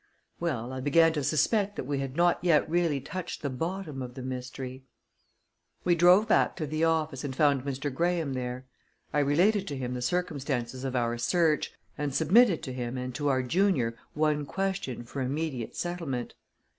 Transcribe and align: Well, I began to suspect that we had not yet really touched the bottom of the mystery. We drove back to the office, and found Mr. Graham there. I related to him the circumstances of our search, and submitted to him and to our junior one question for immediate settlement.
Well, 0.39 0.73
I 0.73 0.79
began 0.79 1.13
to 1.13 1.23
suspect 1.23 1.75
that 1.75 1.83
we 1.85 1.99
had 1.99 2.15
not 2.15 2.43
yet 2.43 2.67
really 2.67 2.99
touched 2.99 3.43
the 3.43 3.51
bottom 3.51 4.01
of 4.01 4.15
the 4.15 4.23
mystery. 4.23 4.83
We 5.83 5.93
drove 5.93 6.27
back 6.27 6.55
to 6.55 6.65
the 6.65 6.83
office, 6.83 7.23
and 7.23 7.35
found 7.35 7.61
Mr. 7.63 7.93
Graham 7.93 8.33
there. 8.33 8.65
I 9.13 9.19
related 9.19 9.67
to 9.67 9.77
him 9.77 9.93
the 9.93 10.01
circumstances 10.01 10.83
of 10.83 10.95
our 10.95 11.19
search, 11.19 11.71
and 11.99 12.15
submitted 12.15 12.63
to 12.63 12.73
him 12.73 12.97
and 12.97 13.13
to 13.13 13.27
our 13.27 13.43
junior 13.43 13.95
one 14.15 14.43
question 14.47 15.03
for 15.03 15.21
immediate 15.21 15.75
settlement. 15.75 16.33